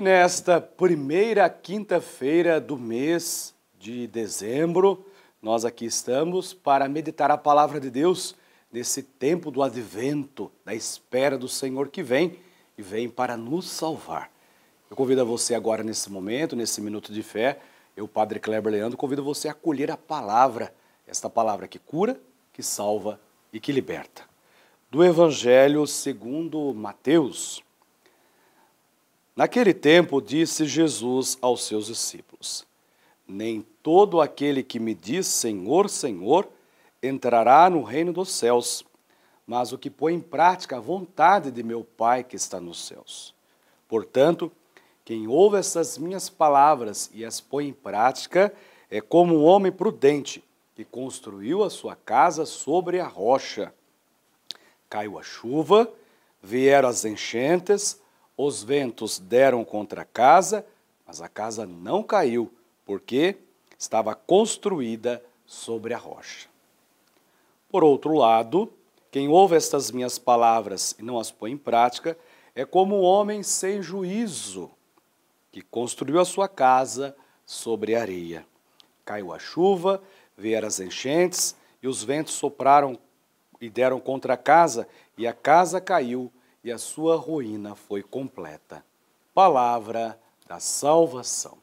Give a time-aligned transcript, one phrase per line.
[0.00, 5.04] Nesta primeira quinta-feira do mês de dezembro,
[5.42, 8.34] nós aqui estamos para meditar a palavra de Deus
[8.72, 12.38] nesse tempo do advento, da espera do Senhor que vem
[12.78, 14.32] e vem para nos salvar.
[14.90, 17.58] Eu convido a você agora nesse momento, nesse minuto de fé,
[17.94, 20.72] eu, Padre Kleber Leandro, convido você a acolher a palavra,
[21.06, 22.18] esta palavra que cura,
[22.54, 23.20] que salva
[23.52, 24.22] e que liberta.
[24.90, 27.62] Do Evangelho segundo Mateus,
[29.34, 32.66] Naquele tempo disse Jesus aos seus discípulos:
[33.26, 36.48] Nem todo aquele que me diz Senhor, Senhor
[37.02, 38.84] entrará no reino dos céus,
[39.46, 43.34] mas o que põe em prática a vontade de meu Pai que está nos céus.
[43.88, 44.52] Portanto,
[45.04, 48.54] quem ouve essas minhas palavras e as põe em prática
[48.90, 50.44] é como um homem prudente
[50.76, 53.72] que construiu a sua casa sobre a rocha.
[54.88, 55.92] Caiu a chuva,
[56.42, 58.00] vieram as enchentes,
[58.46, 60.64] os ventos deram contra a casa,
[61.06, 62.50] mas a casa não caiu,
[62.84, 63.36] porque
[63.78, 66.48] estava construída sobre a rocha.
[67.68, 68.72] Por outro lado,
[69.10, 72.16] quem ouve estas minhas palavras e não as põe em prática
[72.54, 74.70] é como um homem sem juízo,
[75.52, 78.46] que construiu a sua casa sobre areia.
[79.04, 80.02] Caiu a chuva,
[80.36, 82.98] vieram as enchentes, e os ventos sopraram
[83.60, 88.84] e deram contra a casa, e a casa caiu, e a sua ruína foi completa.
[89.34, 91.58] Palavra da salvação.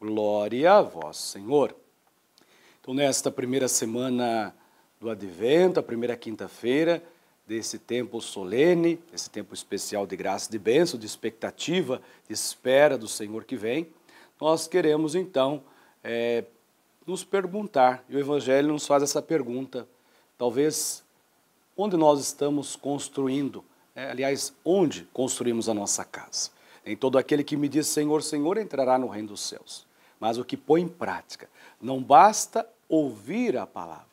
[0.00, 1.74] Glória a vós, Senhor.
[2.80, 4.54] Então, nesta primeira semana
[5.00, 7.02] do Advento, a primeira quinta-feira
[7.46, 13.06] desse tempo solene, esse tempo especial de graça, de bênção, de expectativa, de espera do
[13.06, 13.88] Senhor que vem,
[14.40, 15.62] nós queremos então
[16.02, 16.44] é,
[17.06, 19.86] nos perguntar, e o Evangelho nos faz essa pergunta,
[20.38, 21.04] talvez
[21.76, 23.64] onde nós estamos construindo
[23.94, 26.50] é, aliás, onde construímos a nossa casa.
[26.84, 29.86] Nem todo aquele que me diz Senhor, Senhor entrará no reino dos céus,
[30.18, 31.48] mas o que põe em prática.
[31.80, 34.06] Não basta ouvir a palavra,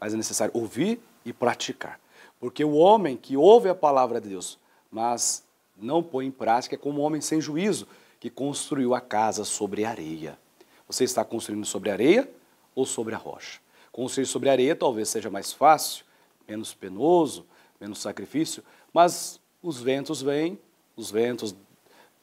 [0.00, 2.00] mas é necessário ouvir e praticar.
[2.40, 4.58] Porque o homem que ouve a palavra de Deus,
[4.90, 5.44] mas
[5.76, 7.86] não põe em prática, é como um homem sem juízo
[8.18, 10.38] que construiu a casa sobre areia.
[10.86, 12.30] Você está construindo sobre areia
[12.74, 13.60] ou sobre a rocha?
[13.92, 16.04] Construir sobre areia talvez seja mais fácil,
[16.46, 17.46] menos penoso,
[17.80, 20.58] menos sacrifício, mas os ventos vêm,
[20.96, 21.54] os ventos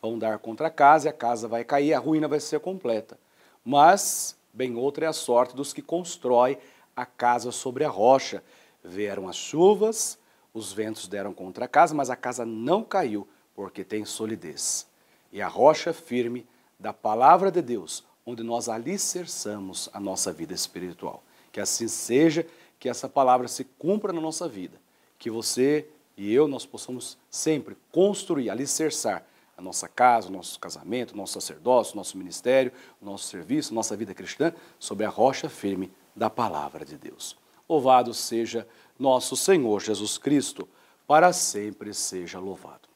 [0.01, 3.17] vão dar contra a casa e a casa vai cair, a ruína vai ser completa.
[3.63, 6.57] Mas, bem outra é a sorte dos que constrói
[6.95, 8.43] a casa sobre a rocha.
[8.83, 10.17] Vieram as chuvas,
[10.53, 14.87] os ventos deram contra a casa, mas a casa não caiu, porque tem solidez.
[15.31, 16.45] E a rocha firme
[16.77, 21.23] da palavra de Deus, onde nós alicerçamos a nossa vida espiritual.
[21.51, 22.45] Que assim seja,
[22.79, 24.82] que essa palavra se cumpra na nossa vida
[25.23, 29.25] que você e eu nós possamos sempre construir, alicerçar
[29.57, 33.73] a nossa casa, o nosso casamento, o nosso sacerdócio, o nosso ministério, o nosso serviço,
[33.73, 37.37] nossa vida cristã sobre a rocha firme da palavra de Deus.
[37.69, 38.67] Louvado seja
[38.99, 40.67] nosso Senhor Jesus Cristo,
[41.07, 42.89] para sempre seja louvado.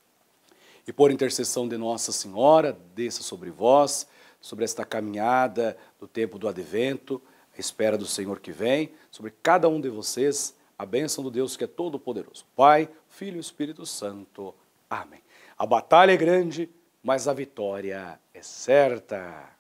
[0.86, 4.06] E por intercessão de Nossa Senhora, desça sobre vós,
[4.42, 7.22] sobre esta caminhada do tempo do advento,
[7.58, 11.58] a espera do Senhor que vem, sobre cada um de vocês, a bênção do Deus
[11.58, 12.46] que é todo-poderoso.
[12.56, 14.54] Pai, Filho e Espírito Santo.
[14.90, 15.22] Amém.
[15.58, 16.70] A batalha é grande,
[17.02, 19.56] mas a vitória é certa.